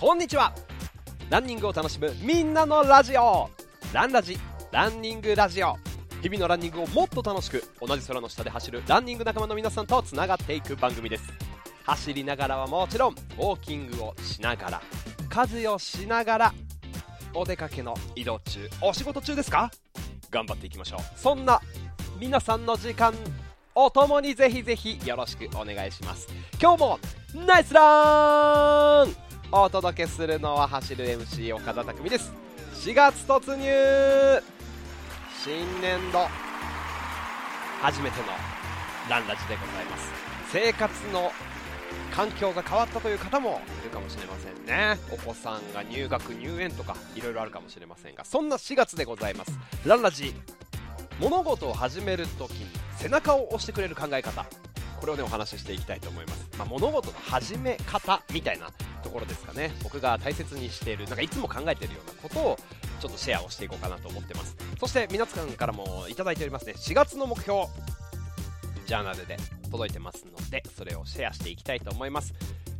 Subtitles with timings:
[0.00, 0.54] こんにちは。
[1.28, 3.50] ランニングを楽しむみんなのラジオ。
[3.92, 4.38] ランラジ
[4.70, 5.74] ランニングラジオ。
[6.22, 11.24] 日々のランニングをもっと楽しく同じ空の下で走るランニング仲間の皆さんとつながっていく番組です。
[11.82, 14.82] 走りながらはもちろんウォーキングをしながら
[15.28, 16.54] 家事をしながら
[17.34, 19.68] お出かけの移動中お仕事中ですか？
[20.30, 21.00] 頑張っていきましょう。
[21.18, 21.60] そんな
[22.20, 23.12] 皆さんの時間
[23.74, 26.28] を共にぜひぜひよろしくお願いします。
[26.62, 27.00] 今日も
[27.34, 29.27] ナイスラン！
[29.50, 32.34] お届けするのは走る MC 岡田匠です。
[32.82, 34.42] 4月突入
[35.42, 36.18] 新年度
[37.80, 38.26] 初めての
[39.08, 40.10] ランラジでございます。
[40.52, 41.32] 生活の
[42.14, 44.98] 環境が変わったという方もいるかもしれませんね。
[45.10, 49.58] お子さんが入学入園とかいろいろあるかもしれませんがそんな4月でございます。
[49.86, 50.34] ランラジ
[51.20, 52.66] 物事を始めるときに
[52.98, 54.44] 背中を押してくれる考え方。
[55.00, 58.68] これをねお話ししていきたいと思います、まあ、物事の始め方みたいな
[59.08, 59.72] ところですかね。
[59.82, 62.58] 僕が大切にしているなんかいつも考えているようなことを
[63.00, 64.54] ちょっとシェアをしていこうかなと思ってます。
[64.78, 66.74] そして皆さんからもいただいておりますね。
[66.76, 67.64] 4月の目標
[68.86, 69.36] ジャーナルで
[69.70, 72.34] 届いてますのでそれをシェアしていきたいと思います。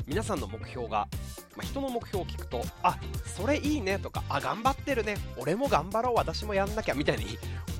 [0.06, 1.08] 皆さんの目標が、
[1.56, 7.24] まあ、人の目標を聞くとあそれいいねとかあ頑張ってるね俺も頑張ろう私もやんなきゃみたいに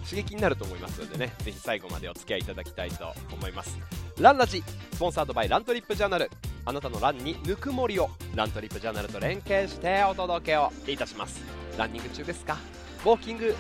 [0.04, 1.34] 刺激になると思いますのでね。
[1.38, 3.78] ぜひ最後までお付き合いいただきたいと思います。
[4.20, 6.28] ランラジスポンサードバイラントリップジャーナル。
[6.64, 11.40] あなたのランにぬくもりをラントリップジャーナルと連携してお届けをいたします。
[11.78, 12.56] ランニング中ですか？
[13.04, 13.54] ウォーキング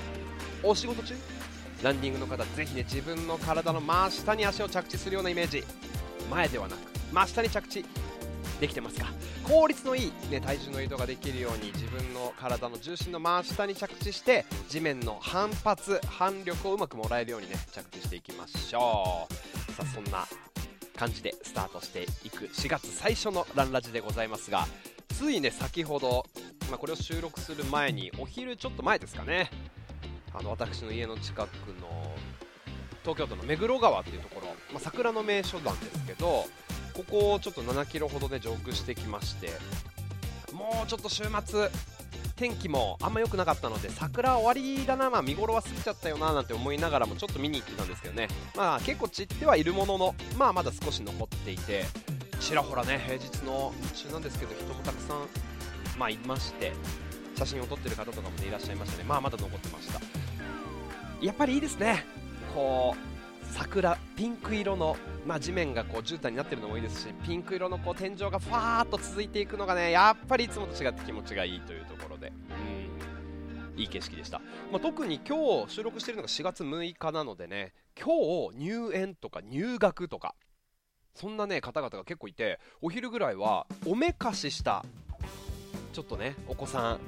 [0.64, 1.14] お仕事中？
[1.84, 5.62] ランニングの方ぜひね自分の体の真下に足を着地するようなイメージ。
[6.28, 6.78] 前ではなく
[7.12, 7.84] 真下に着地。
[8.60, 9.06] できてますか？
[9.44, 19.72] 効率のいい、ね、体重の移動ができるように自分の体の重心の真下に着地して地面の反発反力をうまくもらえるようにね着地していきましょう。
[19.72, 20.26] さあそんな
[20.98, 24.66] 感じでスタートしていく4月最初のランラジでございますが
[25.08, 26.26] ついね先ほど、
[26.68, 29.50] まあ、これを収録する前にお昼ちょっと前ですかね。
[30.34, 31.46] あの私の家の近く
[31.80, 32.14] の
[33.02, 36.44] 東京都の目黒川っていうところ、まあ、桜の名所なんですけど
[36.92, 39.48] ここをちょっと7キロほどで上空してきまして
[40.52, 41.70] もうちょっと週末
[42.38, 51.84] 天気もあんま良くなかったので桜終わりだな、まあ、見頃は過ぎちゃったよななんて思いながらもちょっと見に行ってたんですけどね、まあ、結構散ってはいるものの、まあ、まだ少し残っていて
[52.40, 55.26] ちらほらね平日の日中なんですけど人もたくさん、
[55.98, 56.72] まあ、いまして
[57.36, 60.00] 写真を撮ってる方とかも、ね、いらっしゃいましたね、まあ、まだ残ってました。
[61.20, 62.04] やっぱりいいですね。
[62.54, 63.18] こう
[63.52, 64.96] 桜ピンク色の、
[65.28, 72.32] まあ、地面がこう絨毯になってるのもいいですしピンク色のこう天井がファーっと続いていくのがねやっぱりいつもと違って気持ちがいいというところで。
[72.50, 72.74] う
[73.76, 73.78] ん。
[73.78, 74.40] いい景色でした、
[74.72, 80.34] まあ、特に今日収録しているのが4月6日なのでね今日入園とか入学とか
[81.14, 84.84] そんなね方々が結構いてお昼ぐらいはおめかしした
[85.92, 87.00] ちょっとねお子さん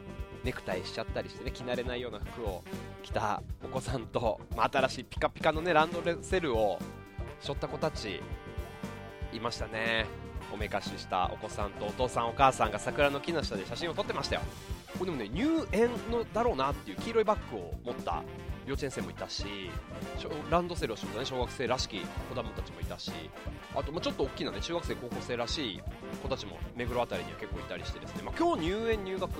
[0.44, 2.62] ネクタイしちゃったりしてね着慣れないような服を
[3.02, 6.78] 着たお子さんと、まあ、新しいピカピカのねランドセルを
[7.40, 8.20] 背負った子たち
[9.32, 10.06] いましたね。
[10.52, 14.42] おめかししたお子さんとお父さんお母さんが桜の木の下で写真を撮ってましたよ。
[14.98, 18.24] これでもね入園のだろうなっていう黄色いバッグを持った
[18.66, 19.44] 幼稚園生もいたし
[20.50, 23.12] ランドセルをしった、ね、小学生らしき子供たちもいたし。
[23.74, 25.80] あと、まあ、ちょっと大きな、ね、中学生高校生らしい
[26.22, 29.32] 子たちも目黒辺りには結構いたりしてですね、まあ、今日入園入学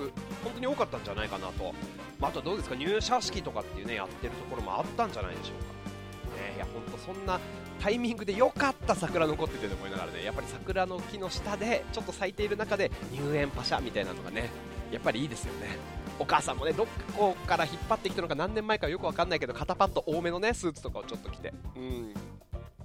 [0.43, 1.73] 本当に多かったんじゃないかなと、
[2.17, 7.39] まあ、あとはどうですか入社式とかっていうねやってるところもあったんじゃないでしょうか、ね、いや本当そんな
[7.81, 14.49] タイミングで良かった桜残っててと思いながらねやっぱり桜の木の下でちょっと咲いている中で入園パシャみたいなのがね
[14.91, 15.77] やっぱりいいですよね。
[16.19, 16.85] お母さんもねど
[17.17, 22.13] こから引っ張ってきたのか何年前かよくわかんないけど肩パッド多めのねスーツとかをちょっと着てうん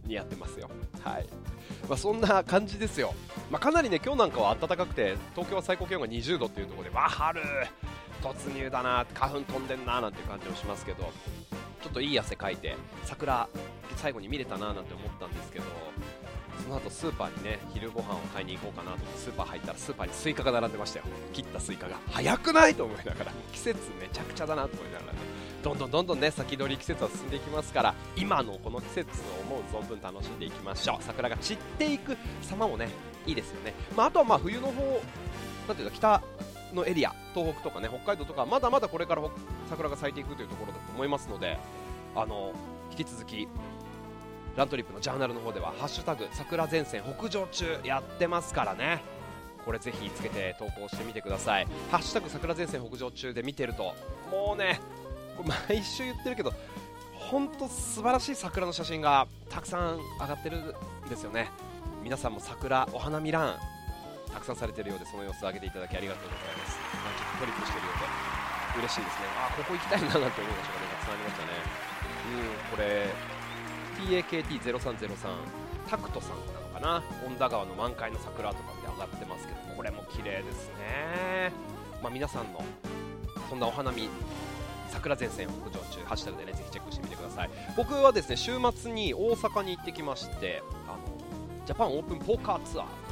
[0.07, 0.71] 似合ってますよ。
[1.03, 1.27] はい。
[1.89, 3.15] まあ、そんな感じですよ、
[3.51, 7.43] まあ、かなりね今日なんかは暖かくて東京は最高気温が20度っていうところでわ春
[8.23, 11.13] 突入だな花粉飛んでんななんて感じもしますけど。
[11.87, 12.75] ちょっといい汗かいて
[13.05, 13.49] 桜
[13.95, 15.65] 最後に見れたななんて思ったんですけど
[16.65, 21.05] その後スーパーにね昼ご飯を買いに行こうかなと思ってスーパー入ったらスーパーにスイカが並んでましたよ。
[21.33, 21.97] 切ったスイカが。
[22.11, 25.19] 早くないと思いながら季節めちゃくちゃだなと思いながら、ね、
[25.63, 31.05] どんどんどんどんね先取り季節は進んでいきますから今のこの季節を思う存分楽しんでいきましょう。
[31.05, 32.89] 桜が散っていく様もね
[33.27, 35.01] いいですよね、まあ、あとはまあ冬の方
[35.69, 36.23] なんていうか北
[36.77, 39.23] のエリア東北とかね北海道とかまだまだこれから
[39.69, 41.59] 桜が咲いていくというところだと思いますので
[42.15, 42.53] あの
[42.93, 43.49] 引き続き
[44.57, 49.03] ラントリップのジャーナルの方では「ハッシュタグ桜前線北上中」やってますからね。
[49.65, 53.97] これぜひつけて投稿してみてください「ハッシュタグ桜前線北上中」で見てると
[54.31, 54.79] もうね
[55.69, 56.53] 毎週言ってるけど
[57.13, 60.59] 本当素晴らしい桜の写真がたくさん上がってる
[61.07, 61.51] んですよね。
[62.05, 63.76] 皆さんも桜お花見ラン
[64.37, 69.33] たくさんされているようでその様子を上げていただきありがとうございます、まあ、ちょっとトリップしているようで嬉しいですね。
[69.41, 71.57] あここ行きたいななんて思う場所がねたくさんありましたね
[72.37, 73.09] うんこれ
[73.97, 77.03] TAKT0303 タクトさんなのかな？
[77.25, 81.51] 恩田川の満開の桜とかで上がってますけどこれも綺麗ですね。
[82.03, 82.63] まあ、皆さんの
[83.49, 84.11] そんなお花見
[84.91, 87.51] 桜前線を北上中ハッシュタグでねぜひチェックしてみてください。
[87.75, 90.99] 僕はですね週末に大阪に行ってきましてあの
[91.65, 93.06] ジャパンオープンポーカーツアー。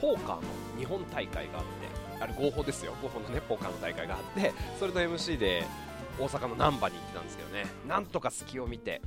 [0.00, 0.42] ポーカーの
[0.78, 2.94] 日本大会があってあれ合法ですよ。
[3.02, 5.64] 合法のねポーカーの大会があってそれの MC で
[6.18, 7.66] 大阪の難波に行ってたんですけどね。
[7.86, 9.00] なんとか隙を見て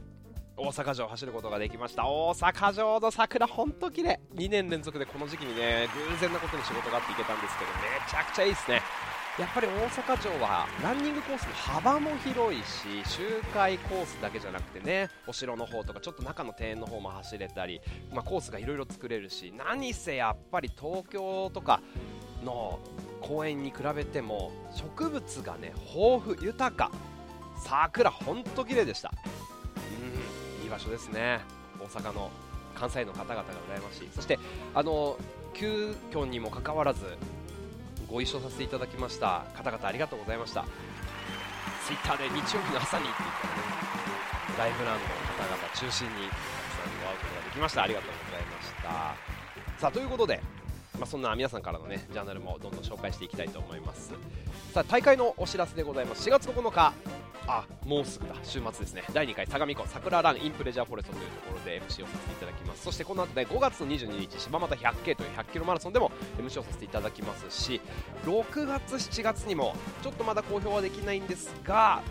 [0.56, 2.08] 大阪城を走ることができました。
[2.08, 4.20] 大阪城の桜ほんと綺麗。
[4.36, 8.82] 2年連続でこの時期にね偶然なことに仕事があって行けたんですけどめちゃくちゃいいですね。
[9.40, 17.82] やっぱり大阪城はランニングコースの幅も広いし周回コースだけじゃなくてねお城の方とかちょっと中の庭園の方も走れたり、
[18.14, 21.82] まあ、コースがいろいろ作れるし何せやっぱり東京とか
[22.46, 22.80] の
[23.22, 26.92] 公園に比べても植物がね豊富豊か。
[27.64, 29.12] 桜本当綺麗でした。
[29.78, 31.40] うんいい場所ですね。
[31.80, 32.30] 大阪の
[32.76, 34.10] 関西の方々が羨ましい。
[34.14, 34.38] そして
[34.76, 35.18] あの
[35.54, 37.02] 急遽にもかかわらず
[38.14, 39.44] ご一緒させていただきました。
[39.56, 40.64] 方々ありがとうございました。
[41.88, 45.10] ツイッターで日曜日の朝にって言ったらねライブランドの
[45.50, 47.82] 方々中心にたくさんに会うことができました。
[47.82, 49.82] ありがとうございました。
[49.82, 50.40] さあということで
[51.00, 54.14] まあ、そんな皆さんからのねジャーナルもどんどん紹介していきたいと思います。
[54.76, 56.30] さあ大会のお知らせでございます。
[56.30, 56.94] 4月9日
[57.48, 58.36] あもうすぐだ。
[58.44, 59.04] 週末ですね。
[59.14, 62.84] 第2回相模湖桜ランインプレジャーフォレストというところで MC をさせていただきます。
[62.84, 67.82] そしてこの後ね5月の22日柴又 100K という100キロマラソンでも MC をさせていただきますし
[68.26, 72.02] 6月7月にもちょっとまだ公表はできないんですが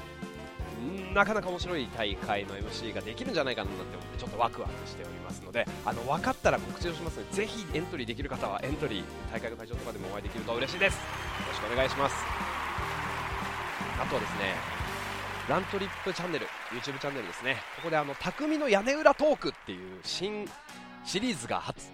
[1.14, 10.94] なかなか面白い大会の MC ができるんじゃないかなって思ってちょっとワクワクしておりますのであの分かったら告知をしますのでぜひエントリーできる方はエントリー大会の会場とかでもお会いできると嬉しいです。
[10.96, 11.00] よ
[11.48, 12.16] ろしくお願いします。
[14.00, 14.81] あとはですね
[15.48, 17.56] ラントリップチャンネル YouTube チャンネルですね。
[17.76, 20.48] ここであの匠の屋根裏トークっていう新
[21.04, 21.90] シリーズが発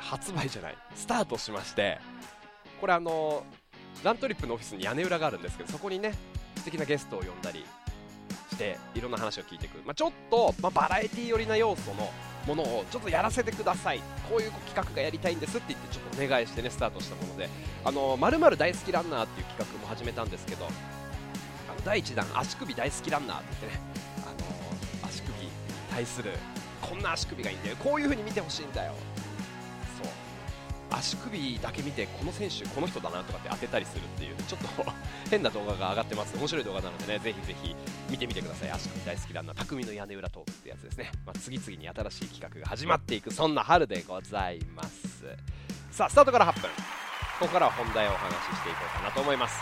[0.00, 1.98] 発売じゃないスタートしまして
[2.80, 3.44] これあの
[4.02, 6.12] ラントリップのオフィスに屋根裏があるんですけどそこにね
[6.56, 7.64] 素敵なゲストを呼んだり
[8.50, 12.10] していろんな話を聞いていく、まあ、ちょっと、まあ、バラエティ寄りな要素の
[12.46, 14.00] ものをちょっとやらせてください。
[14.28, 17.48] こういう企画がやりたいんですって言ってちょっとお願いしてねスタートしたもので
[17.84, 20.66] 「あのまる大好きランナー」っていう企画も始めたんですけど
[21.84, 23.82] 第1弾足首大好きランナーって言ってね
[24.24, 25.50] あの足首に
[25.90, 26.30] 対する
[26.80, 27.76] こんな足首がいいんだよ。
[27.76, 28.94] こういう風に見てほしいんだよ。
[30.02, 30.12] そう。
[30.90, 34.92] 足首だけ見てこの選手この人だなとかって当てたりするっていうちょっと
[35.30, 36.36] 変な動画が上がってます。
[36.36, 37.76] 面白い動画なのでねぜひぜひ
[38.10, 38.70] 見てみてください。
[38.70, 45.24] 足首大好きランナー匠の屋根裏トークってやつですね、まあ、次々に新しい企画が始まっていくそんな春でございます。
[45.90, 46.70] さあスタートから8分。
[47.42, 49.58] ここからは本題をお話ししていこうかなと思います、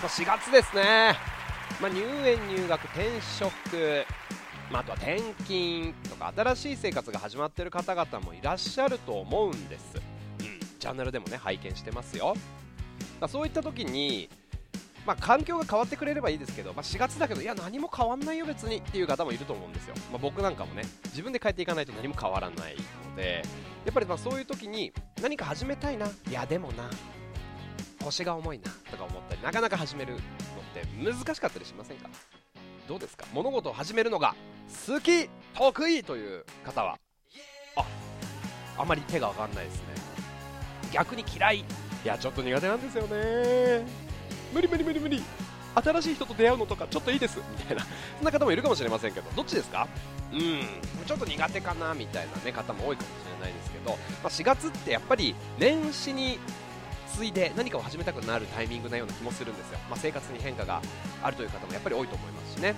[0.00, 1.16] 4月ですね、
[1.80, 4.06] まあ、入園入学転職
[4.70, 10.00] まあ、あとは転勤とか新しい生活が始まっている方々もいらっしゃると思うんです。
[10.78, 12.34] チャンネルでもね拝見してますよ。
[13.20, 14.28] だそういった時に
[15.06, 19.94] まあ、環境が変わってくれればいいですけど、まあ、4月だけど、いや、何も変わんないよ、別にっていう方もいると思うんですよ。
[20.10, 22.76] まあ、僕なんかもね、自分で変えていかないと何も変わらない
[23.10, 23.42] ので、
[23.84, 26.88] やっぱりまあそういう時に、何か始めたいな、いや、でもな、
[28.02, 30.20] 腰が重いなとか思ったり、なかなか始めるの
[30.82, 32.08] って難しかったりしませんか？
[32.88, 33.24] どうですか？
[33.32, 34.34] 物事を始めるのが
[34.88, 36.98] 好き、得意という方は、
[37.76, 37.84] あ
[38.78, 39.82] あまり手が上がんないですね。
[40.92, 41.58] 逆に嫌い。
[41.58, 41.64] い
[42.04, 43.86] やちょっと苦手なんですよね。
[44.52, 45.22] 無理無理無理無理。
[45.74, 47.38] 新しい人と出会うのとかちょっといいです。
[47.38, 47.82] みたいな。
[48.18, 49.30] そんな方もいるかもしれませんけど。
[49.34, 49.88] どっちですか？
[50.32, 50.40] うん。
[51.06, 56.38] ちょっと苦手かなみたいな、ね、方も多いかもしれないですけど、まあ、4月ってやっぱり年始に
[57.14, 60.82] 次いで何かを始めたくなるタイミングなような気もするんですよ、まあ、生活に変化が
[61.22, 62.74] あるという方もやっぱり多いと思いますしね、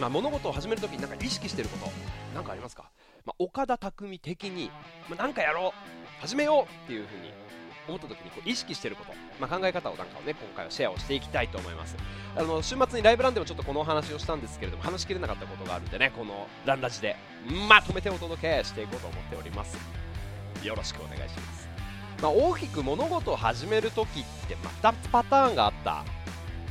[0.00, 1.92] まあ、物事を始めるときになんか意識していること
[2.34, 2.90] 何かありますか、
[3.24, 4.70] まあ、岡田匠的に、
[5.08, 7.32] まあ、かやろう始めようっていうふうに
[7.88, 11.96] 思った時にこう意識してること、まあ、考え方をなんかをね今回はシェアをしていきたいと思います。
[12.36, 17.16] あの週末にライブランでもちょっとこのお話をしたんですけれども話しきれなかったことがあるんでねこのランラジで
[17.68, 19.76] まとめてお届けしていこうと思っております。
[20.62, 21.69] よろしくお願いします。
[22.22, 26.04] まあ、大きく物事を始めるときってまたパターンがあった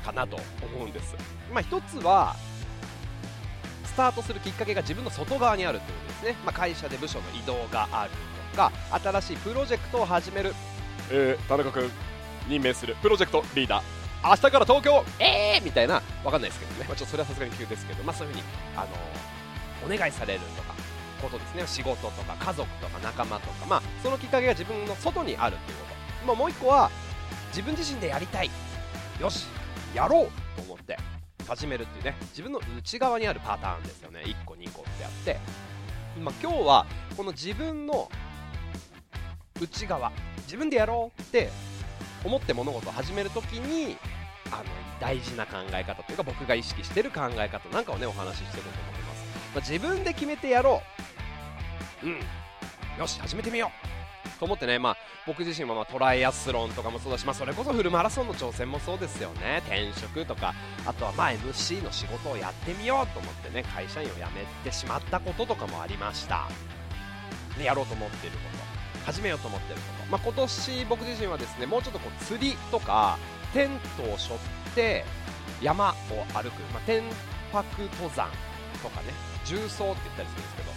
[0.06, 0.38] かなと
[0.76, 1.16] 思うんです、
[1.52, 2.36] まあ、一つは
[3.86, 8.12] スタートするきっかけが自分の外側にあるということですね、まあ、会社で部署の移動がある
[8.56, 10.54] か新しいプロジェクトを始める、
[11.12, 11.90] えー、田中君
[12.50, 12.96] 任命する。
[13.02, 13.84] プロジェクトリーダー。
[14.28, 15.04] 明日から東京。
[15.20, 16.02] えーみたいな。
[16.24, 18.44] わかんないですけどね、まあ、ちょっとそれはさすがに急ですけど、まあ、そういうふうに、
[18.76, 20.74] あのー、お願いされるとか
[21.20, 21.64] ことですね。
[21.68, 26.28] 仕事とか家族とか仲間とか、まあ、そのきっかけが自分の外にあるっていうこと。
[26.28, 26.90] まあ、もう1個は
[27.50, 28.50] 自分自身でやりたい。
[29.20, 29.46] よし
[29.94, 30.98] やろうと思って
[31.48, 32.16] 始めるっていうね。
[32.30, 34.22] 自分の内側にあるパターンですよね。
[34.26, 35.38] 1個2個ってやって、
[36.20, 36.86] まあ、今日は
[37.16, 38.10] この自分の
[39.62, 40.12] 内側
[40.44, 41.50] 自分でやろうって
[42.24, 43.98] 思って物事を始めるときに
[44.52, 44.64] あの
[45.00, 49.09] 大事な考え方というか僕が意識してる考え方なんかをねお話ししていこうと思います、
[49.54, 50.82] まあ、自分で決めてやろ
[52.04, 52.06] う。
[52.08, 52.20] うん。
[53.00, 54.40] よし始めてみよう。
[54.40, 59.62] と思ってね、まあ、僕自身もまトライアスロンとかもそうだし、まあ、それこそフルマラソンの挑戦もそうですよね。
[59.66, 60.54] 転職とか
[60.86, 66.48] あとはまあ MC の仕事をやってみようと思ってね会社員を辞めてしまったこととかもありました、
[67.58, 68.60] ね、やろうと思っていること。
[69.06, 73.18] 始めようと思っていること、まあ、今年僕自身はですねもうちょっとこう釣りとか
[73.54, 74.40] テントを背負っ
[74.76, 75.06] て
[75.62, 75.94] 山を
[76.34, 77.02] 歩く、まあ、天
[77.52, 78.30] 白登山
[78.84, 80.70] とかね重走って言ったりするんですけど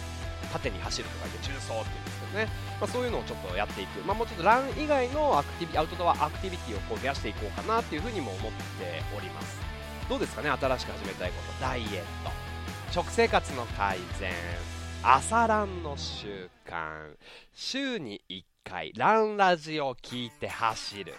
[0.51, 2.49] 縦に走るとか言って重走って言うんですけどね、
[2.81, 9.57] まあ、そういうのをちょっとやっていく、まあ、もうちょっとラン以外のアクティビアウトドアアクティビティをこう増やしていこうかなっていうふうにも思っております。
[10.09, 10.49] どうですかね？
[10.49, 11.61] 新しく始めたいこと。
[11.61, 11.87] ダイエッ
[12.23, 12.31] ト。
[12.91, 14.31] 食生活の改善。
[15.01, 17.15] 朝ランの習慣。
[17.53, 18.93] 週に1回。
[18.95, 21.15] ランラジを聞いて走る。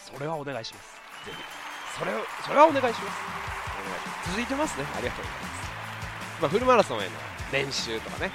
[0.00, 0.94] それはお願いします。
[1.26, 1.38] ぜひ。
[1.98, 2.12] それ
[2.46, 3.02] それはお願いします。
[3.02, 4.30] お願いします。
[4.30, 4.86] 続いてますね。
[4.96, 5.79] ありがとうございます、
[6.40, 7.10] まあ、フルマラソンへの
[7.52, 8.30] 練習とかね。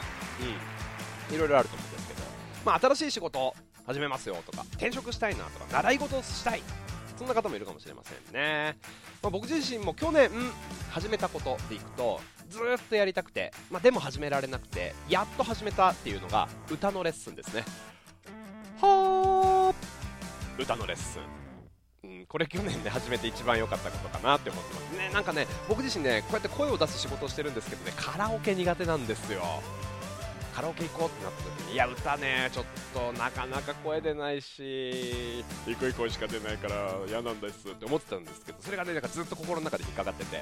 [1.30, 1.36] うん。
[1.36, 2.22] いろいろあると思うんですけど。
[2.66, 6.62] まあ新しい仕事始めますよとか転職したいなとか習い事したい。
[7.18, 8.78] そんな方もいるかもしれませんね、
[9.24, 10.30] まあ、僕自身も去年
[10.92, 12.20] 始めたことでいくと
[12.50, 17.64] ずっとやりたくて、まあ、でも始められなくてやっと始めたっていうのが歌のレッスンですね。
[18.82, 21.45] はー歌のレッスン。
[22.36, 25.10] これ去年で初めて一番良かったことかなって思ってますね。
[25.14, 29.42] なんかね僕自身ねこうやって声を出す仕事をしてるんですけどねカラオケ苦手なんですよ。
[30.54, 40.42] カラオケ行こうってなった時にいや歌ねちょっとなかなか声出ないし低い声しか出ないから嫌なんですって思ってたんですけどそれがねなんかずっと心の中で引っかかってて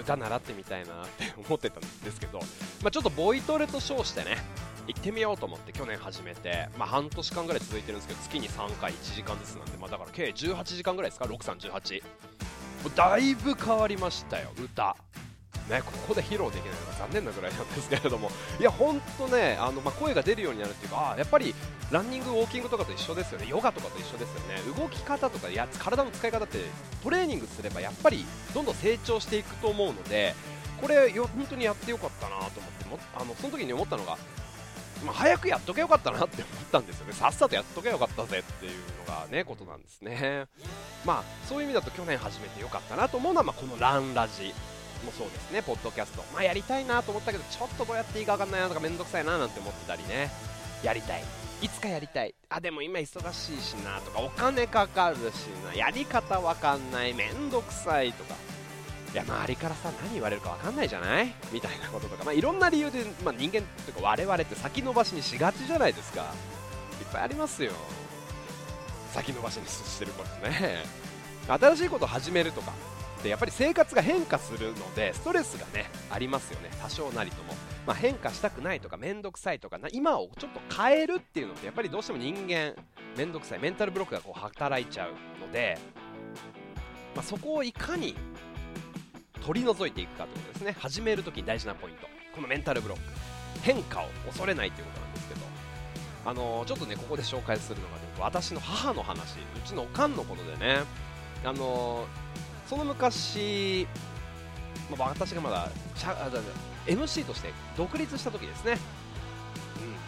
[0.00, 4.38] 歌習ってみたいなって思ってたんですけど、まあ、ちょっとボイトレと称してね
[4.86, 12.02] 行ってみようと思って去年始めて、まあ、半年間ぐらい続いてるんですけど月に3回1時間ずつなんで、まあ、だから計18時間ぐらいですか？6318
[12.96, 14.96] だいぶ変わりましたよ歌。
[15.70, 21.54] ね、ここで披露できないのが残念なぐらいなんですけれども、いや、本当ね、あのまあ、声が出るようになるっていうか、あやっぱり
[21.92, 26.58] ランニング、ウォーキングとかと一緒ですよね、ヨガとかと一緒ですよね、動き方とかや体の使い方って
[27.02, 30.34] トレーニングすればやっぱりどんどん成長していくと思うので、
[30.80, 34.18] これ、よ本当にやってよかったなと思ってもあのその時に思ったのが、
[35.04, 38.72] まあ、早くやっとけよかったなって思ったんですよね、さっさとやっとけよかったぜっていう
[39.06, 40.46] のがね、ことなんですね。
[41.04, 44.54] まあ、そういう意味だと去年始めてよかったなと思うのは、まあ、このランラジ
[45.04, 46.22] もそうですね、ポッドキャスト。
[46.32, 50.30] まあ、やりたいなと思ったけど、ちょっとどうやっていいか分かんないなとかめんどくさいななんて思ってたりね、
[50.82, 51.24] やりたい。
[51.60, 52.34] いつかやりたい。
[52.48, 58.34] あ、でも今忙しいしなとか、お金かかるしな、やり方わかんない、めんどくさいとか。
[59.12, 61.34] いや周りからさ何言われるか分かんないじゃない？
[61.52, 66.22] みたいなこととか、まあ、いろんな理由で、まあ、人間というか我々って先延ばしにしがちじゃないですか。
[66.22, 67.72] いっぱいありますよ。
[69.12, 70.84] 先延ばしにしてることね。
[71.46, 72.72] 新しいことを始めるとか。
[73.18, 76.70] ってやっぱり生活が変化するのでストレスがねありますよね。
[76.80, 77.54] 多少なりとも、
[77.86, 79.78] まあ、変化したくないとか面倒くさいとか。
[79.78, 82.74] な今をちょっと変えるっていうのってやっぱりどうしても人間
[83.16, 83.58] 面倒くさい。
[83.60, 85.78] メンタルブロックがこう働いちゃうので、
[87.14, 88.16] まあ、そこをいかに
[89.44, 90.76] 取り除いていくかということですね。
[90.78, 92.06] 始めるときに大事なポイント。
[92.34, 93.02] このメンタルブロック。
[93.62, 95.40] 変化を恐れないということなんですけど。
[96.24, 100.82] あのー、ちょっとねここで紹介するのが、ね、私の母の話うちのおかんのことでね。
[101.44, 103.88] あのー、その昔、
[104.96, 105.68] まあ、私がまだ
[106.86, 108.78] MC として独立した時ですね。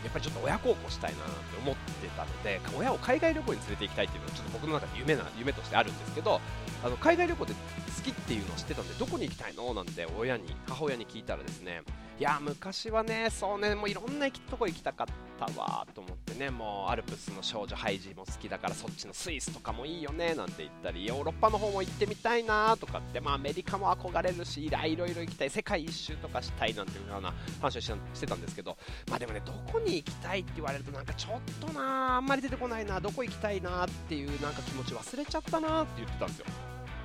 [0.04, 6.40] やっぱりちょっと親孝行したいなって思ってたので親を海外旅行に連れて行きたいっていうのはちょっと僕の中で夢な夢としてあるんですけど
[6.84, 9.72] あの海外旅行って好きっていうのを知ってたんでどこに行きたいの？
[9.72, 11.80] なんて親に母親に聞いたらですね
[12.18, 12.22] い？
[12.22, 15.06] や昔はねそうねもういろんなとこ行きたかっ
[15.38, 28.76] たわと思ってねもうアルプスの少女ハイジも好きだからそっちのスイスとかもいいよねなんて言ったりヨーロッパの方も行ってみたいなとかってまあアメリカも憧れるしいろいろ行きたい世界一周とかしたいなんていうような話をしてたんですけど
[29.08, 33.00] まあでもねどこに行きたいって言われるとなんかちょっとなあんまり出てこないな。
[33.00, 36.46] どこ行きたいなっていうなんか気持ち忘れちゃったなって言ってたんですよ。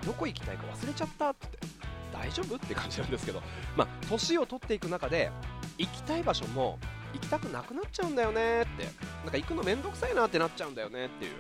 [0.06, 1.48] どこ行きたいか忘れちゃったって
[2.14, 3.42] 大丈夫って感じなんですけど、
[3.78, 5.32] まあ、年を取っていく中で
[5.78, 6.80] 行きたい場所も
[7.14, 8.86] 行きたくなくなっちゃうんだよねって
[9.24, 11.34] なんか行くのめんどくさいなってなっちゃうんだよねっていう。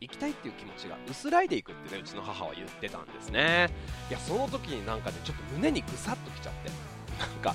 [0.00, 3.70] 行きたいっていう気持ちが薄らいでいくってねうちの母は言ってたんですね。
[4.10, 6.70] いやその時になんかねちょっと胸にぐさっときちゃって。
[7.18, 7.54] なんか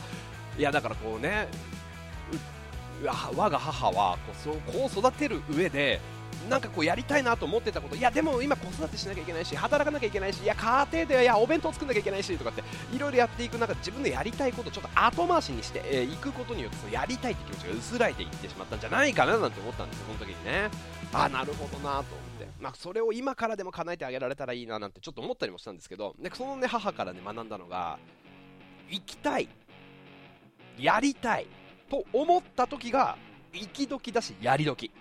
[0.58, 1.48] いやだからこうね
[3.36, 6.02] 我が母はこうそうこう育てる上で
[6.48, 20.70] なんかこうやりたいなと思ってたこといやでも今子育てしなきゃいけないし働かなきゃいけないしいや家庭でいやお弁当作んなきゃいけないしとかっていろいろやっていく中で自分でやりたいことをちょっと後回しにしてい、えー、くことによってそのやりたいって気持ちが薄らいでいってしまったんじゃないかななんて思ったんですよ、その時にね。
[21.12, 22.04] あなるほどなと思っ
[22.40, 27.98] て、まあ、それを今からでも叶えてあげられたらいいななんてちょっと思ったりもしたんですけどでその、ね、母から、ね、学んだのが
[28.90, 29.50] 行きたい
[30.78, 31.48] やりたい
[31.90, 33.18] と思った時が
[33.52, 34.92] 行き時だしやり時。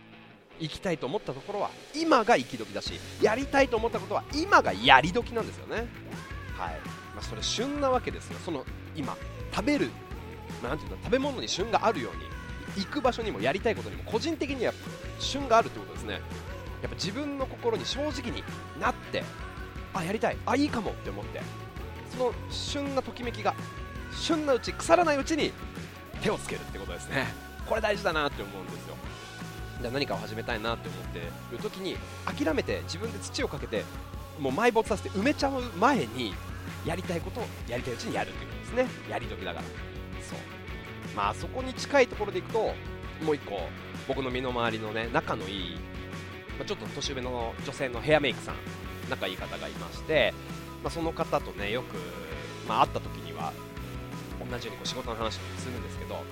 [0.61, 5.87] 行きたいと思ったところは今が行き時だしやりたいと思ったことは今がやり時なんですよね。
[6.57, 6.81] はい、
[7.15, 8.39] まあ、それ旬なわけですよ。
[8.45, 8.65] その
[8.97, 9.17] 今
[9.55, 9.91] 食べる、
[10.63, 14.73] まあ、ていうの食べ物に旬があるように行く場所にもやりたいことにも個人的には
[15.19, 16.15] 旬があるってことですね。
[16.83, 18.45] やっぱ自分の心に正直に
[18.81, 19.25] なって
[19.93, 21.41] あやりたいあいいかもって思って
[22.17, 23.55] その旬なときめきが
[24.13, 25.53] 旬なうち腐らないうちに
[26.23, 27.27] 手をつけるってことですね。
[27.69, 28.97] これ大事だなって思うんですよ。
[29.81, 31.23] じゃあ何かを始めたいなって思ってい
[31.57, 33.85] る時に諦めて自分で土をかけて
[34.39, 36.35] もう埋没させて埋めちゃう前に
[36.85, 39.11] やりたいことをやりたいうちにやるっていうことですね。
[39.11, 39.67] やり時だから。
[40.23, 40.39] そう。
[41.17, 43.61] まあそこに近いところでいくともう1個
[44.07, 45.75] 僕の身の回りのね仲のいい、
[46.59, 48.55] まあ、ちょっと年上の女性のヘアメイクさん
[49.11, 50.33] 仲いい方がいまして、
[50.83, 51.97] まあ、その方とねよく、
[52.69, 53.53] まあ、会った時には
[54.39, 56.23] 同じようにこう仕事の話をするんですけど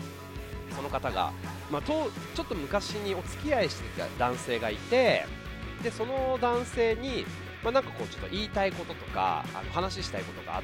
[0.77, 1.33] その方が、
[1.71, 5.25] まあ、とちょっと昔にお付き合いしてた男性がいて
[5.83, 7.25] でその男性に、
[7.65, 10.63] まあ、なんかこうちょっと言いたいこととかあの話したいことが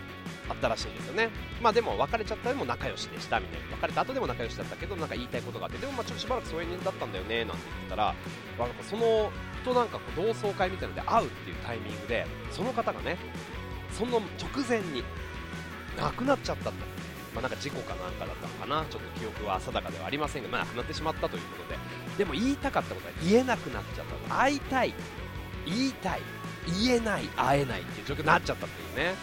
[0.49, 1.31] あったらしいんですよね、
[1.63, 3.77] まあ、でも別れちゃったでも仲良しでしたみたいな。
[3.77, 5.79] 別れた後でも仲良しだったけどなんか言いたいことがあって。
[5.79, 8.15] でもまあちょっとしばらく疎遠だったんだよねなんて言ったら、
[8.59, 9.31] まあ、なんかその
[9.65, 13.17] となんかこう同窓会みたいなので会うっていうタイミングでその方がね
[13.91, 15.05] その直前に
[15.97, 16.92] 亡くなっちゃったと。
[17.35, 21.79] まあ、なんか事故かなんかだったのかな、ちょっと記憶は定かではありませんが、まあ、亡くなってしまったということで、
[22.19, 24.95] でも言いたかったことは言えなくなっちゃった、会いたい、
[25.67, 26.21] 言いたい、
[26.85, 29.15] 言えない、会えないっていう状況になっちゃったっていうね、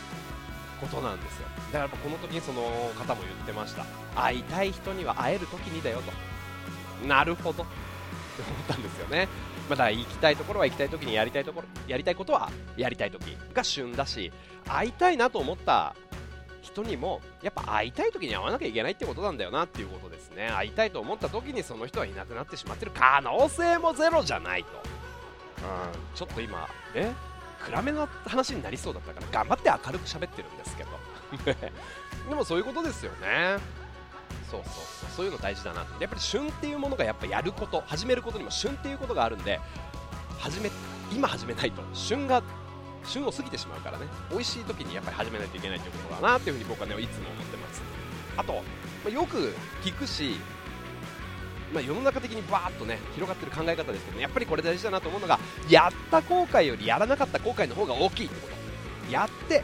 [0.82, 1.48] ことなんですよ。
[1.48, 2.62] だからやっぱこの時にその
[2.98, 7.64] 方も言ってました、会いたい人には会える時にだよと、なるほど。
[7.64, 9.28] って思ったんですよね。
[9.70, 14.32] ま、だ行きたいところは行きたい時にやりたいところやりたいことはやりたい時が旬だし
[14.68, 15.96] 会いたいなと思った
[16.62, 20.50] 人にもやっぱ会いたい時に会わなきゃいけないってことなんだよなっていうことですね。
[20.50, 27.12] 会いたいと思った時にその人はいなくなってしまってる可能性もゼロじゃないと、うん、ちょっと今え
[27.66, 30.90] 暗めの話になりそうだったから頑張って明るく喋ってるんですけど。
[32.30, 33.58] でもそういうことですよね。
[34.50, 35.10] そうそうそう。
[35.18, 36.04] そういうの大事だなって。
[36.04, 39.60] やっぱり旬っていうものがやっぱやること始めることにも旬っていうことがあるんで
[40.40, 40.72] 始め
[41.12, 42.42] 今始めないと旬が
[43.06, 44.06] 旬を過ぎてしまうからね。
[44.32, 47.82] 美味しい時にやっぱり始めないといけないということだなっていうふうに僕はねいつも思ってます。
[48.38, 48.62] あと、ま
[49.08, 50.36] あ、よく聞くし
[51.74, 59.12] まあ、世の中的にバーッとね広がってる考え方ですけど、ね、やっぱりこれ大事だなと思うのがやった後悔よりやらなかった後悔の方が大きいってこと。
[59.12, 59.64] やって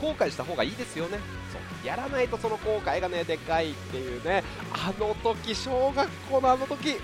[0.00, 1.18] 後悔した方がいいですよね。
[1.52, 1.86] そう。
[1.86, 6.96] やらないとその後悔がねでかいっていうねあの時小学校のあの時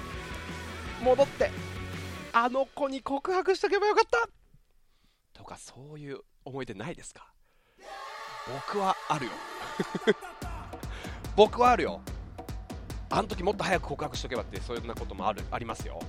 [1.01, 1.51] 戻って
[2.33, 4.29] あの子に告白しとけばよかった
[5.33, 7.33] とかそういう思い出ないですか？
[8.69, 9.33] 僕はあるよ。
[11.37, 12.01] 僕はあるよ。
[13.11, 16.01] あの時もっと早く告白しとけばってそういうなこともあるありますよ。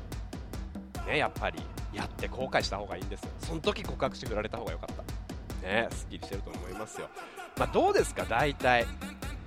[1.06, 1.62] ねやっぱり。
[1.94, 3.30] やって後悔した方がいいんですよ。
[3.40, 5.04] その時告白してくられた方がよかった。
[5.68, 7.08] ねすっきりしてると思いますよ。
[7.56, 8.26] まあ、どうですか？
[8.26, 8.88] 大体。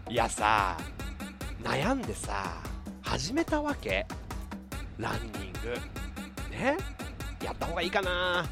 [0.09, 0.77] いやさ
[1.61, 2.63] 悩んでさ
[3.03, 4.07] 始めたわけ？
[4.97, 5.77] ランニング。
[6.51, 6.77] ね？
[7.43, 8.47] やった方がいいかな？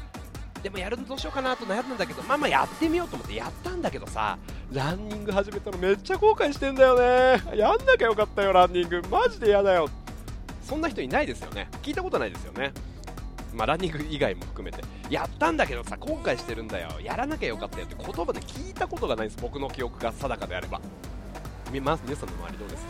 [0.65, 4.35] でもやるのどうしようかなと悩んだんだけどまあまあやってみようと思ってやったんだけどさ
[4.71, 7.39] ランニング始めたのめっちゃ後悔してんだよね。
[7.55, 9.03] やんなきゃよかったよランニング。
[9.11, 9.87] マジで嫌だよ。
[10.63, 11.69] そんな人いないですよね。
[11.83, 12.73] 聞いたことないですよね。
[13.53, 14.83] まあ、ランニング以外も含めて。
[15.11, 16.89] やったんだけどさ後悔してるんだよ。
[16.99, 19.41] やらなきゃよかったよって言葉で聞いたことがないんです。
[19.43, 20.81] 僕の記憶が定かであれば。
[21.71, 22.89] 皆さんの周りどうですか？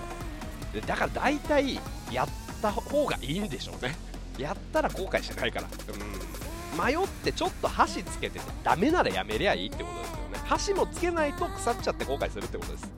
[0.76, 1.78] でだから大体
[2.10, 2.28] やっ
[2.62, 3.98] た方がいいんでしょうね。
[4.38, 5.68] やったら後悔してないから。
[5.68, 6.45] うん。
[6.76, 10.40] 迷ってちょっと箸つけててダメならやめりゃいいってことですよね。
[10.46, 12.92] 箸もつけないと腐っちゃって後悔するってことです。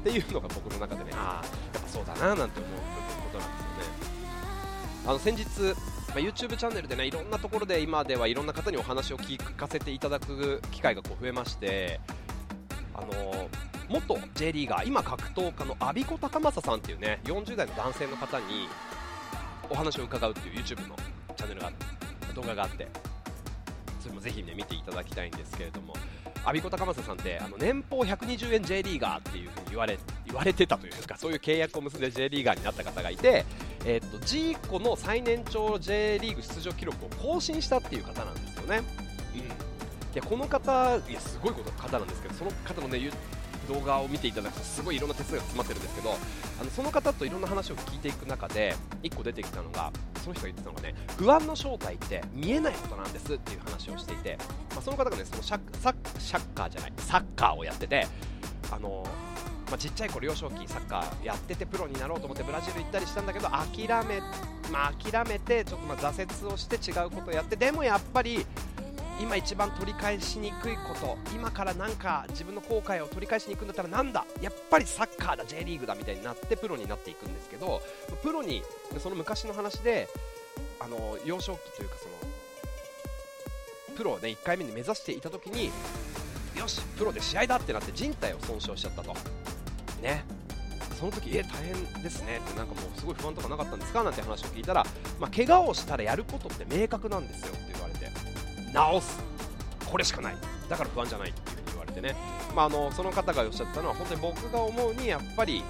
[0.00, 1.10] っていうのが僕の中でね。
[1.14, 2.80] ああやっぱそうだななんて思う
[3.24, 4.08] ことなんですよね。
[5.06, 5.44] あの先日、
[6.08, 12.00] まあ、YouTube チャンネルでねいろんなところで今ではいろんな方にお話を聞かせていただく機会がこう増えまして
[12.94, 13.48] あの
[13.88, 18.68] 元 J リーガー今格闘家の阿ビ子高政さんっていうね40代の男性の方に
[19.70, 20.96] お話を伺うっていう YouTube の
[21.36, 21.72] チャンネルが
[22.40, 22.86] 動画があって
[24.00, 25.94] それもぜひね見ていただきたいんですけれども
[26.44, 33.44] 阿ビ子高政さんってあの年俸120円 J リーガーっていう風に言われ言われてたというかそういう契約を結んで J リーガーになった方がいて、
[33.84, 38.82] えー、とジーコの最年長 J リーグ出場記録を更新したっていう方なんですよね。
[39.34, 43.10] うん、でこの方、いやすごいこと方なんですけど、その方の、ね、
[43.68, 46.10] 動画を見ていただくとすごいいろんな哲学が詰まってるんですけど
[46.60, 54.38] あのその方といろんな話を聞いていく中で1個出てきたのがその人が言ってたのがね不安の正体って見えないことなんですっていう話をしていて、
[54.70, 58.06] まあ、その方がねそのシャサシャッカーじゃないサッカーをやってて
[58.70, 59.06] あの
[59.68, 64.20] まあ、ちっちゃい頃幼少期サッカーやっててプロになろうと思ってブラジル行ったりしたんだけど諦め,、
[64.72, 68.46] まあ、諦めてちょっとま挫折をして違うことをやってでもやっぱり
[69.20, 74.24] 今一番取り返しにくいこと今からなんか自分の後悔を取り返しに行くんだったらなんだ？
[74.40, 77.82] やっぱりサッカーだ J リーグだみたいになってプロになっていくんですけど
[78.22, 78.62] プロに
[78.98, 80.08] その昔の話で
[80.80, 85.72] あの幼少期というかそのプロを、ね、1回目に目指していた時に
[86.56, 89.14] よしプロで試合だってなって人体を損傷しちゃったと。
[90.00, 90.24] ね。
[90.98, 92.38] その時え大変ですね。
[92.38, 94.02] ってなんかもうすごい不安とかなかったんですか？
[94.02, 94.84] なんて話を聞いたら、
[95.20, 97.54] まあ、怪我をしたらやることって明確なんですよ。
[98.72, 99.18] 直す。
[99.90, 100.36] これしかない。
[100.68, 102.14] だから不安じゃないっていう風に言われてね、
[102.54, 105.62] まあ、あのその方がおっしゃったのは本当に僕が思うにやっぱり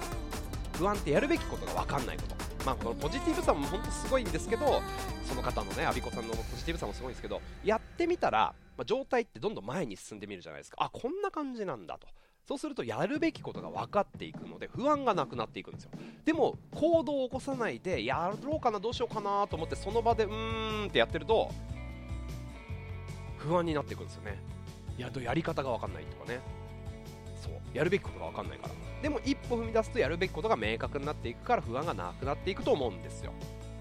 [0.73, 2.39] 不安ってやるべきことが分かんないこと。
[2.65, 4.81] まあ、このポジティブさも本当すごいんですけど
[5.25, 10.77] その方のね、アビコさんのポジティブさもすごいんですけどやってみたら、まあ、状態ってどんどん前に進んでみるじゃないですか。
[10.79, 12.07] あこんな感じなんだと。
[12.45, 15.91] そうするとやるべきことが分かっていくので不安がなくなっていくんですよ。
[16.25, 21.51] でも行動を起こさないでやろうかなどうしようかなと思ってその場でうーんってやってると
[23.39, 24.37] 不安になっていくんですよね。
[24.97, 26.39] ややり方が分かんないとかね。
[27.41, 27.53] そう。
[27.73, 28.73] やるべきことが分かんないから。
[29.01, 33.31] でも一歩踏み出すとやるべきことが明確になっていくから不安がなくなっていくと思うんですよ。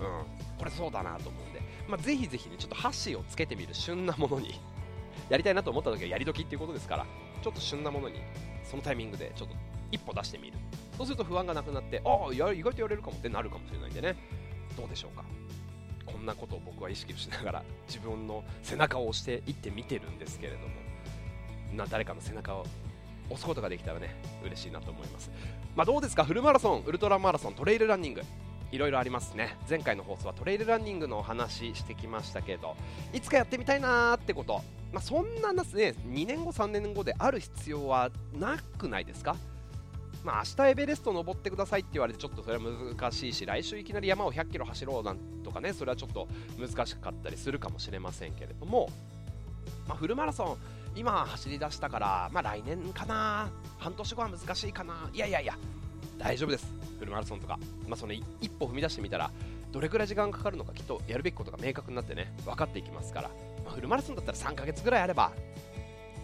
[0.01, 0.59] うん。
[0.59, 4.61] これそうだなと思うんで、まあ、ぜひぜひねちょっと箸をつけてみる旬なものに。
[5.29, 7.05] やりたいなと思った時はやり時っていうことですから
[7.43, 8.21] ちょっと旬なものに
[8.65, 9.55] そのタイミングでちょっと
[9.93, 10.59] 一歩出してみる。
[10.97, 14.17] そうすると不安がなくなってああ意外とやれるかもってなるかもしれないんでね。
[14.77, 15.25] どうでしょうか。
[16.19, 20.65] こんなことを僕は意識しながら自分の背中を押していってみてるんですけれども
[21.77, 22.67] な誰かの背中を
[23.31, 25.31] 押すことができたらね嬉しいなと思います、
[25.77, 26.25] まあ、どうですか？
[26.25, 28.23] フルマラソンウルトラマラソントレイルランニング。
[28.71, 29.57] いろいろありますね。
[29.71, 32.77] 前回の放送はトレイルランニングのお話してきましたけど
[33.15, 34.61] いつかやってみたいなーってこと、
[34.93, 39.37] まあ、そんなね2年後3年後である必要はなくないですか？
[40.25, 46.29] まあ、明日エベレスト登ってくださいって言われてちょっとそれは難しいし来週いきなり山を100キロ走ろうなんとかねそれはちょっと
[46.59, 48.91] 難しかったりするかもしれませんけれども、
[49.87, 50.57] まあ、フルマラソン
[50.97, 55.57] 今走り出したから、まあ、来年かな半年後は難しいかないやいやいや
[56.19, 56.67] 大丈夫です
[56.99, 58.25] フルマラソンとか、まあ、その一
[58.59, 59.31] 歩踏み出してみたら
[59.71, 63.29] どれくらい時間かかるのかきっとやるべきことが明確になってね分かっていきますから、
[63.65, 65.31] まあ、フルマラソンだったら3ヶ月ぐらいあれば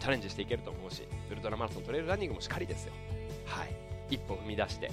[0.00, 2.92] チャレンジしていけると思うしウルトラマラソントレイルランニングもしっかりですよ。
[3.46, 3.83] はい。
[4.14, 4.90] 一歩踏み出して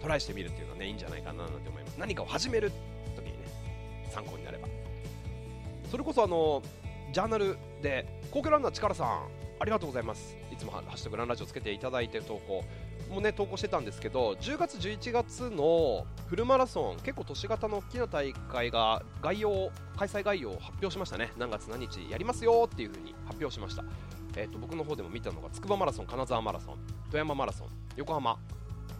[0.00, 1.96] トライしてみるっていうのはねいいんじゃないかななんて思います。
[1.98, 2.70] 何かを始める
[3.16, 3.38] 時にね
[4.10, 4.68] 参考になれば。
[5.90, 6.62] それこそあの
[7.12, 9.28] ジャーナルで皇居ランナー力さん
[9.60, 10.36] ありがとうございます。
[10.52, 12.64] いつもハッシュタグランラジオつけていただいて投稿。
[13.10, 21.32] もね投稿してたんですけど10月11月のフルマラソン結構都市型の大きな大会が概要開催概要を発表しましたね。
[21.38, 23.84] 何月何日やりますよっていう風に発表しました。
[24.36, 28.36] えーと、僕の方でも見たのが筑波マラソン、金沢マラソン、富山マラソン、横浜、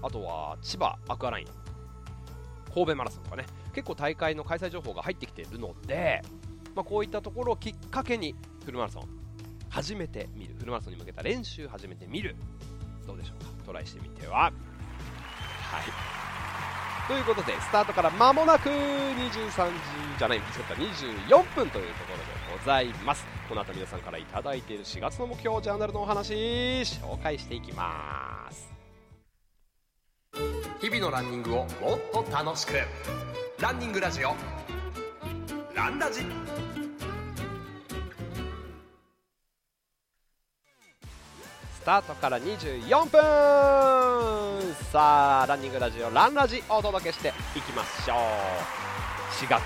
[0.04, 1.46] あとは千葉アクアライン、
[2.72, 6.22] 神戸マラソンとかね、結構大会の開催情報が入ってきているので、
[6.74, 9.02] まあ、こういったところをきっかけにフルマラソン
[9.70, 12.36] 始めてみる、フルマラソンに向けた練習始めてみる、
[13.06, 14.42] どうでしょうか、トライしてみては。
[14.42, 14.52] はい
[17.06, 19.72] ということで、スタートから間もなく23時
[20.18, 23.26] じゃない、間違った24分というところでございます。
[23.48, 28.73] この後皆さんから頂いている4月の目標ジャーナルのお話紹介していきます
[30.84, 31.68] 日々のランニングをもっ
[32.12, 32.74] と楽しく。
[33.58, 34.34] ランニングラジオ。
[35.74, 36.20] ランラジ。
[36.20, 36.26] ス
[41.86, 44.74] タートから24分。
[44.92, 48.18] さあランニングラジオランラジお届けしていきましょう。
[49.42, 49.62] 4月。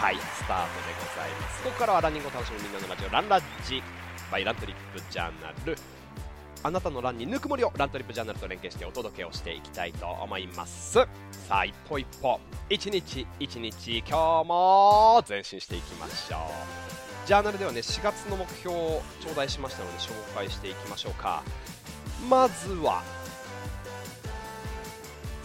[0.00, 1.62] はいスタートでございます。
[1.64, 3.82] ここからはランニングを楽しむみんなのラジオランラジ。
[4.32, 5.76] バイラントリップジャーナル。
[6.62, 10.92] あなたのランにぬくもりをラントリップジャーナルと連携してお届けをしていきたいと思います。
[10.92, 11.06] さ
[11.50, 17.26] あ一歩一歩一日一日今日も前進していきましょう。
[17.26, 21.42] ジャーナルではね4月の目標を頂戴しましたので紹介していきましょうか。
[22.28, 23.02] まずは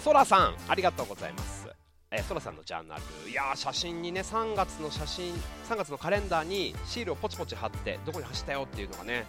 [0.03, 1.69] そらさんありがとうございます。
[2.11, 3.01] えー、ソラさんのジャーナル。
[3.29, 5.33] いや写真にね3月の写真
[5.69, 9.25] 3月のカレンダーにシールをポチポチ貼ってどこに走ったよっていうのがね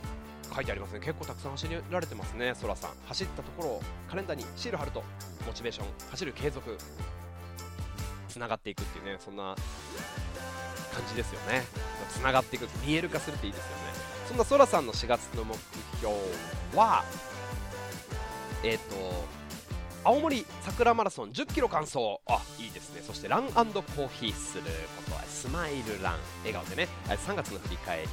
[0.54, 1.00] 書いてありますね。
[1.00, 2.90] 結構たくさん走られてますねそらさん。
[3.06, 5.02] 走ったところをカレンダーにシール貼ると
[5.46, 6.76] モチベーション走る継続
[8.28, 9.54] つながっていくっていうねそんな
[10.92, 11.64] 感じですよね。
[12.10, 13.74] つながっていく見える化するっていいですよね。
[14.28, 15.54] そんなそらさんの4月の目
[15.98, 16.14] 標
[16.74, 17.04] は
[18.62, 19.24] えっ、ー、と
[20.06, 22.18] 青森桜マラソン1 0キロ完走。
[22.28, 23.00] あいいですね。
[23.00, 26.18] そしてランコーヒーすることはスマイルラン。
[26.44, 26.88] 笑顔でね。
[27.08, 28.08] 3月の振り返り。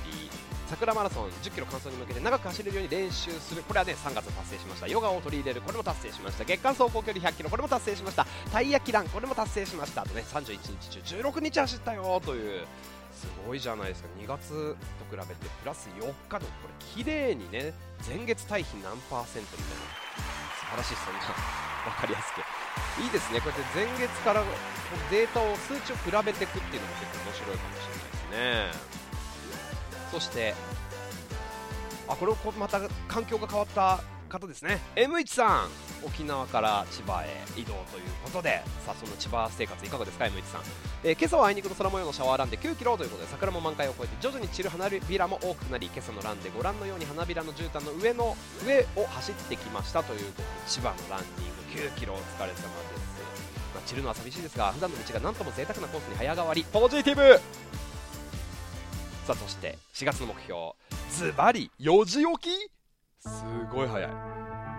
[0.69, 3.63] 桜マラソン1 0キロ完走に向けて長く走れるように練習する。
[3.63, 4.88] これはね3月達成しました。
[4.88, 5.62] ヨガを取り入れる。
[5.62, 6.45] これも達成しました。
[6.45, 7.49] 月間走行距離100キロ。
[7.49, 8.25] これも達成しました。
[8.49, 9.10] たい焼きラン。
[9.10, 10.04] これも達成しました。
[10.04, 12.21] あとね31日中16日走ったよ。
[12.25, 12.65] という
[13.13, 14.10] すごいじゃないですか。
[14.17, 14.56] 2月と
[15.12, 16.41] 比べてプラス4日のこれ
[16.95, 17.73] 綺麗にね
[18.08, 20.51] 前月対比何パーセントみたいな。
[20.77, 22.39] 正しいそんな分かりやすく。
[23.03, 23.41] いいですね。
[23.41, 24.43] こうやって前月から
[25.10, 28.91] データを数値を比べていくっていうのも結構面白いかもしれないですね。
[30.12, 30.53] そして
[32.07, 34.80] あこれをまた環境が変わった方ですね。
[34.96, 35.70] M1 さん
[36.04, 40.62] 沖縄から千葉へ移動ということでさあその千葉生活いかがですか M1 さん、
[41.04, 52.63] えー、今朝はあいにくの空模様のシャワーランで9キロということで桜も満開を超えて徐々に散る花びらも多くなり今朝のランでご覧のように花びらの絨毯の上の上を走ってきましたということで千葉のランニング9キロお疲れ様です、
[53.76, 56.65] まあ、散るのは寂しいですが普段の道がなんとも贅沢なコースに早変わり。
[56.72, 57.39] ポジティブ。
[59.28, 60.74] さあそして4月の目標。
[61.12, 62.81] ズバリ4時起き？
[63.21, 64.12] すごい早い。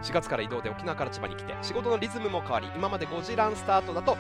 [0.03, 4.17] 4月から移動で沖縄から千葉に来て仕事のリズムも変わり今まで5時ランスタートだと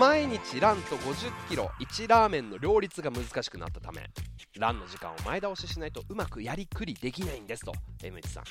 [0.00, 4.02] 毎日ランと50キロ1ラーメンの両立が難しくなったため
[4.58, 8.44] ランの時間を前倒ししないとうまくやりくりできないんですと M1 さん。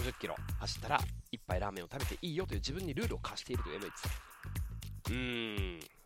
[0.00, 1.00] 50キロ走ったら
[1.32, 4.08] 1杯ラーメンを食べていいよという自分にルールを課しているという M1 さ
[5.10, 5.12] ん。
[5.12, 5.97] うーん。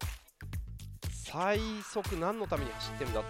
[1.25, 3.29] 最速何のために走ってるんだって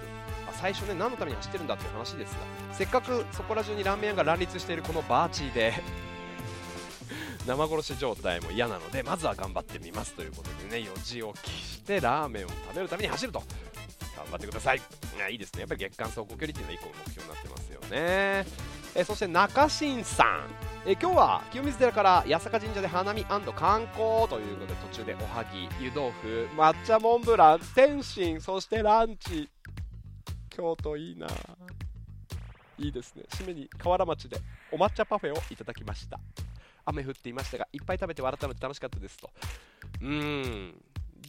[0.48, 2.38] あ最初ね何のために走ってるんだっていう話ですが
[2.74, 5.74] せっかくそこら中にラーメン屋が乱立しているこのバーチーで
[7.46, 13.42] 生殺し状態も嫌なのでまずは頑張ってみますということでね4時起きしてラーメンを食べるために走ると。
[14.14, 14.78] 頑張ってください。
[14.78, 15.61] いいいですね。
[15.61, 18.46] やっぱり月間走行距離っていうのは1個の目標になってますよね。
[18.94, 20.71] えそして中新さん。
[20.84, 29.48] え今日は清水寺から八坂神社で花見観光ということで途中でおはぎ湯豆腐抹茶モンブラン天津そしてランチ。
[30.50, 31.28] 京都いいな。
[32.78, 33.22] いいですね。
[33.28, 34.36] 締めに河原町で
[34.72, 36.18] お抹茶パフェをいただきました。
[36.84, 39.30] 雨降っていましたがいっぱい食べて改めて楽しかったですと。
[40.00, 40.74] うーん。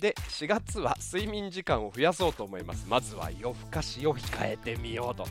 [0.01, 2.87] で4月は睡眠時間を増やそうと思います。
[2.89, 5.27] まずは夜更かしを控えてみようと。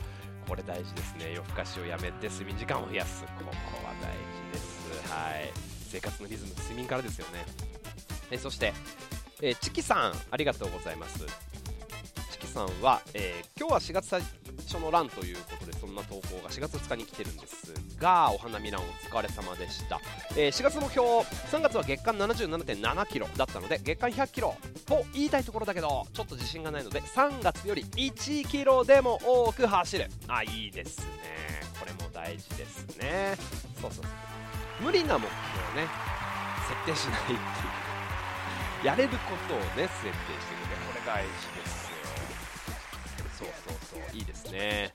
[0.47, 1.33] これ大事ですね。
[1.33, 3.23] 夜更かしをやめて睡眠時間を増やす。
[3.23, 5.11] ここは大事です。
[5.11, 5.51] はい。
[5.89, 7.45] 生活のリズム睡眠からですよね。
[8.31, 8.73] えそして、
[9.41, 11.25] えー、チキさんありがとうございます。
[12.31, 14.21] チキさんは、えー、今日は4月最
[14.67, 17.73] 初のランということでそんな投稿が4月2日に来てるんです。
[17.99, 19.99] がお花見ランお疲れ様でした、
[20.35, 30.07] えー、4月目標3月は月間77.7キロだったので月間100キロと言いたいところだけどちょっと自信がないので3月より1キロでも多く走る。
[30.27, 31.05] あいいですね。
[31.79, 33.35] これも大事ですね。
[33.81, 34.05] そうそう
[34.81, 35.87] 無理な目標をね。
[36.85, 37.39] 設定しないっていう。
[38.85, 39.15] やれるこ
[39.47, 41.93] とをね設定していくこれ大事ですよ。
[43.39, 44.17] そうそうそう。
[44.17, 44.91] いいですね。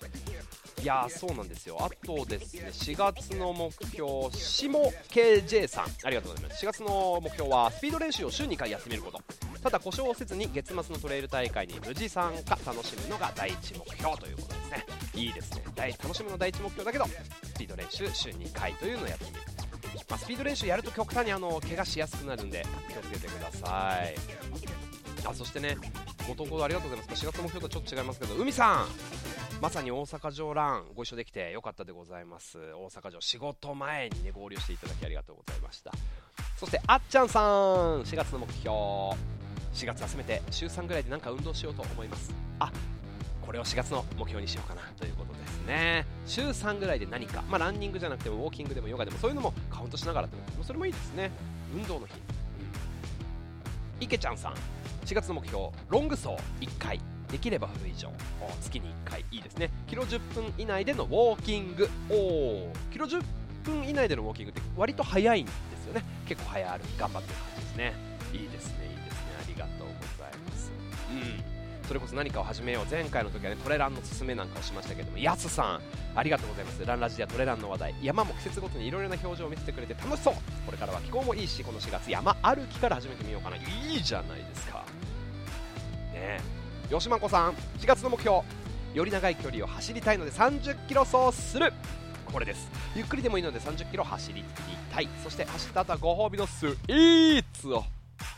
[0.83, 1.77] いやそうなんですよ。
[1.81, 5.85] あとですね4月の目標下 KJ さん。
[6.05, 6.65] ありがとうございます。
[6.65, 9.21] 4月の目標はスピード練習を週2回やってみること。
[9.63, 14.87] ただ故障をせずに月末のトレイル大会に無事参加楽しむのが第一目標ということですね。
[15.15, 15.65] いいですね。
[15.77, 19.37] 楽しむの第一目標だけどスピード練習週2回というのをやってみる。
[20.09, 24.15] まあ、スピード練習やると極端にあの怪我しやすくなるんで気をつけてください。
[25.27, 25.77] あそしてね
[26.29, 27.27] ご投稿ありがとうございます。
[27.27, 28.87] 4月の目標とはちょっと違いますけど海さん
[29.61, 32.59] まさに大阪城ランご一緒できてよかったでございます。
[32.59, 35.91] 大阪城仕事前にね合流していただきありがとうございました。
[36.57, 38.71] そしてあっちゃんさん4月の目標。
[38.71, 42.33] 4月はせめて週3ぐらいで何か運動しようと思います。
[42.61, 42.71] あ
[43.45, 44.83] これを4月の目標にしようかな。
[44.97, 46.07] ということですね。
[46.27, 50.63] 週3ぐらいで何か、まあ、ランニングじゃなくてもウォーキングでもヨガでもそういうのもカウントしながらってこと。
[50.63, 51.33] それもいいですね。
[51.75, 52.21] 運動の日、うん、
[54.05, 54.55] 池ちゃんさん
[55.05, 55.71] 4月の目標。
[55.89, 56.29] ロング走
[56.61, 57.01] 1回。
[57.31, 58.11] できればフル以上
[58.61, 59.71] 月に1回いいですね。
[59.87, 61.89] キロ10分以内でのウォーキング。
[62.11, 63.23] おキロ10
[63.65, 66.03] 分以内でのウォーキングって割と早いんですよね。
[66.27, 67.95] 結構早歩き頑張ってる感じですね。
[68.33, 69.21] いいですねいいですね。
[69.43, 70.73] ありがとうございます。
[71.11, 71.59] うん。
[71.87, 72.87] それこそ何かを始めよう。
[72.91, 75.19] 前回の時はねトレランの勧めなんかをしましたけども。
[75.19, 75.81] やすさん
[76.15, 76.85] ありがとうございます。
[76.85, 77.95] ランラジではトレランの話題。
[78.03, 80.35] 山も季節ごとにいろいろな表情を見せてくれて楽しそう。
[80.65, 83.57] これからは気候もいいしこの4月山歩きから始めてみようかな。
[83.57, 83.61] い
[83.97, 84.85] いじゃないですか。
[86.13, 86.41] ね。
[86.91, 88.41] 吉真子さん4月の目標
[88.95, 91.73] より長い距離を走りたいので30キロ走する。
[92.33, 92.71] これです。
[92.97, 94.43] ゆっくりでもいいので30キロ走り
[94.93, 95.09] たい。
[95.23, 97.85] そして走った後はご褒美のスイーツを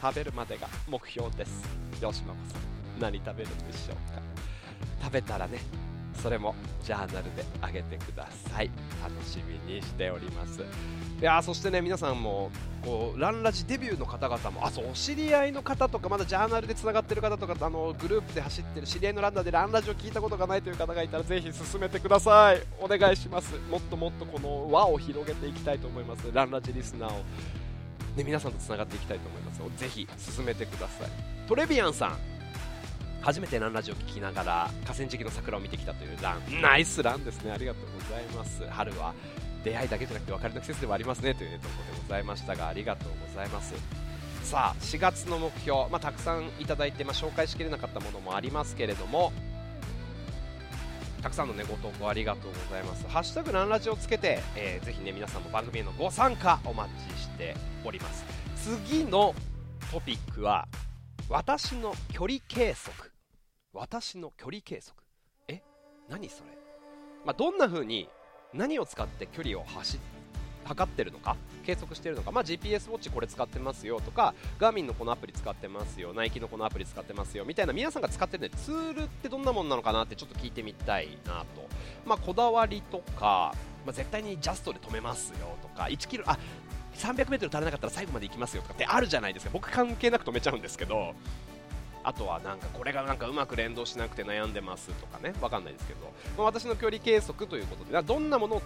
[0.03, 1.63] 食べるまでが目標です。
[1.95, 2.27] 吉野さん
[3.01, 4.21] 何食べるんでしょうか。
[5.03, 5.61] 食べたらね
[6.21, 6.55] それも
[6.85, 8.71] ジャーナルで上げてください。
[9.03, 10.61] 楽しみにしております。
[10.61, 12.51] いやそしてね皆さんも
[12.83, 22.63] こうランラジデビューの方々もあそうお知り合いの方とかまだジャーナルでつながってる方とかあのグループで走ってる知り合いのランナーでランラジを聞いたことがないという方がいたらぜひ進めてください。
[22.81, 23.55] お願いします。
[23.71, 26.27] もっともっとこの輪を広げていきたいと思います。
[26.33, 27.23] ランラジリスナーを。
[28.17, 29.61] ね、皆さんとつながっていきたいと思います。
[29.79, 31.11] ぜひ進めてください。
[31.47, 32.30] トレビアンさん。
[33.23, 39.15] 初めてランラジオ聞きながら河川敷の桜を見てきたというランナイスランですねありがとうございます春は
[39.65, 43.75] 出会いだけじゃなくて別れの季節ではありますねという、ところでございましたがありがとうございます
[44.43, 49.33] さあ4月の目標、まあ、たくさんいただいて、まあ、紹介しきれなかったものもありますけれども
[51.23, 53.07] たくさんの、ね、ご投稿ありがとうございます。
[53.09, 57.55] ハッシュタグランラジをつけて、えー、ぜひね、皆さんも番組へのご参加お待ちして
[57.85, 58.25] おります。
[58.57, 59.35] 次の
[59.93, 60.67] トピックは、
[61.29, 63.10] 私の距離計測。
[63.73, 64.97] 私の距離計測。
[65.49, 65.63] え
[66.09, 66.51] 何それ？
[67.25, 68.09] まあ、どんな風に
[68.53, 70.01] 何を使って距離を走っ
[70.65, 81.67] 測ってるのか計測してるのか、まあ、GPS ウォッチこれ使ってますよとかガーミンのこのアプリ使ってますよナイキのこのアプリ使ってますよみたいな皆さんが使ってる、ね、ツールってどんなもんなのかなってちょっと聞いてみたいなと、
[82.07, 83.55] まあ、こだわりとか、
[83.85, 86.39] まあ、絶対にジャストで止めますよとか1キロあ
[86.97, 89.51] 300m 足らなかったら最後まで行きますよとかってあるじゃないですか。
[89.53, 91.15] 僕関係なく止めちゃうんですけど。
[92.03, 95.35] あとはなんかこれがなんかうまく連動しなくて悩んでますとかね。
[95.41, 98.63] わかんないですけど、まあ、私の距離計測ということでどんなものを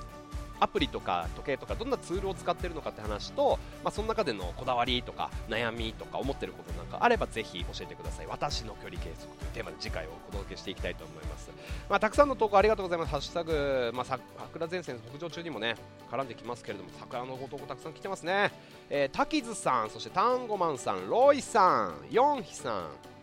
[0.60, 8.26] アプリとか時計とかどんなツールを使ってるのかって話と、まあ、その中でのこだわりとか悩みとか思ってることなんかあればぜひ教えてください。
[8.28, 11.50] 私の距離計測というテーマで次回をお届けしていきたいと思います、
[11.90, 13.10] まあ、たくさんの投稿ありがとうございます。
[13.10, 15.74] ハッシュタグ、まあ、桜前線北上中にもね
[16.10, 18.52] 絡んできますけれども桜のご投稿たくさん来てますね、
[18.88, 23.13] えー、滝津さんそしてタンゴマンさんロイさんヨンヒさん。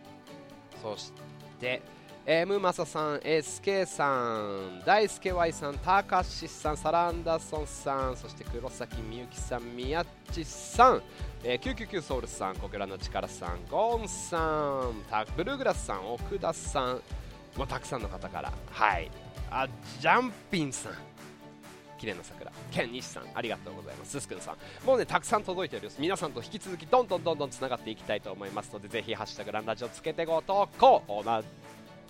[0.82, 1.12] そし
[1.60, 1.80] て
[2.24, 11.02] えー、ムマサさん、SK さん、大輔 Y さん、たかしさん、サランダソンさん、そして黒崎みゆきさん、宮地さん、
[11.42, 17.02] えー、999ソウルさん、コケラの力さん、ゴンさん、タブルーグラスさん、奥田さん、
[17.56, 19.10] もうたくさんの方から、はい、
[19.50, 19.66] あ
[20.00, 20.92] ジャンピンさん、
[22.02, 24.10] 綺麗な桜、ケン西さん、ありがとうございます。
[24.10, 26.00] ススクンさん、もうね、たくさん届いております。
[26.00, 31.42] 皆さんと引き続き、どんどんどんどんつながっていきたいと思いますので、ぜひ、ハッシュタグランラジオつけてご投稿、おな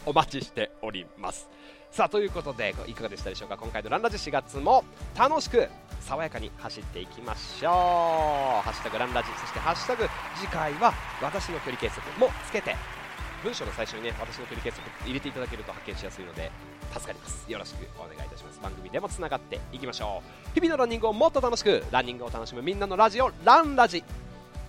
[0.07, 1.47] お待ちしております。
[1.91, 3.59] さあということでいかがでしたでしょうか？
[3.59, 4.83] 今回のランラジ4月も
[5.15, 5.69] 楽しく
[6.01, 7.71] 爽やかに走っていきましょう。
[7.71, 12.75] ハッシュタグランラジそしてハッシュタグ次回は私の距離計測もつけて
[13.43, 16.51] 文章の最初にね私の距離計測入れていただけると発見しやすいので
[16.93, 17.51] 助かります。
[17.51, 18.61] よろしくお願いいたします。
[18.63, 20.55] 番組でもつながっていきましょう。
[20.55, 24.05] 日々のランニングをもっと楽しくランニングを楽しむみんなのラジオランラジ。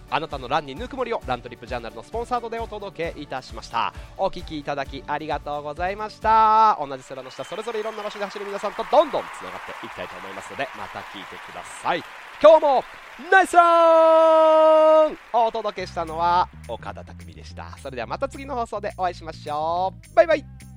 [0.10, 3.94] あなたのランにぬくもりをラントリップジャーナルのスポンサードでお届けいたしました。
[4.16, 6.78] お聴きいただきありがとうございました。
[6.80, 12.04] 同じ空の下それぞれいろんな場所で走る皆さんとどんどんつながっていきたいと思いますのでまた聞いてください。
[12.42, 12.84] 今日も
[13.32, 17.78] ナイスランお届けしたのは岡田匠でした。
[17.78, 20.16] それではまた次の放送でお会いしましょう。
[20.16, 20.73] バイバイ。